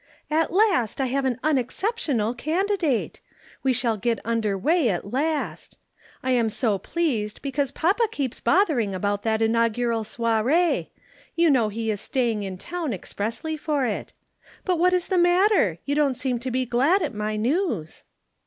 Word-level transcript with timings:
"At 0.31 0.51
last 0.51 0.99
I 0.99 1.05
have 1.05 1.25
an 1.25 1.39
unexceptional 1.43 2.33
candidate. 2.33 3.19
We 3.61 3.71
shall 3.71 3.97
get 3.97 4.17
under 4.25 4.57
weigh 4.57 4.89
at 4.89 5.13
last. 5.13 5.77
I 6.23 6.31
am 6.31 6.49
so 6.49 6.79
pleased 6.79 7.39
because 7.43 7.69
papa 7.69 8.07
keeps 8.11 8.39
bothering 8.41 8.95
about 8.95 9.21
that 9.21 9.43
inaugural 9.43 10.01
soirée. 10.03 10.87
You 11.35 11.51
know 11.51 11.69
he 11.69 11.91
is 11.91 12.01
staying 12.01 12.41
in 12.41 12.57
town 12.57 12.93
expressly 12.93 13.55
for 13.55 13.85
it. 13.85 14.11
But 14.65 14.79
what 14.79 14.91
is 14.93 15.07
the 15.07 15.19
matter? 15.19 15.77
You 15.85 15.93
don't 15.93 16.15
seem 16.15 16.39
to 16.39 16.49
be 16.49 16.65
glad 16.65 17.03
at 17.03 17.13
my 17.13 17.35
news." 17.35 18.03